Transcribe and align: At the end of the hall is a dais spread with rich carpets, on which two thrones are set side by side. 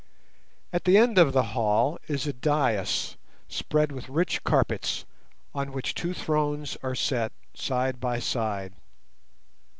At 0.73 0.85
the 0.85 0.97
end 0.97 1.19
of 1.19 1.31
the 1.31 1.43
hall 1.53 1.99
is 2.07 2.25
a 2.25 2.33
dais 2.33 3.17
spread 3.47 3.91
with 3.91 4.09
rich 4.09 4.43
carpets, 4.43 5.05
on 5.53 5.73
which 5.73 5.93
two 5.93 6.15
thrones 6.15 6.75
are 6.81 6.95
set 6.95 7.31
side 7.53 7.99
by 7.99 8.17
side. 8.19 8.73